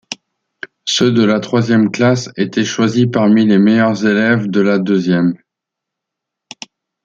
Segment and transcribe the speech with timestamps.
[0.83, 5.37] Ceux de la troisième classe étaient choisis parmi les meilleurs élèves de la deuxième.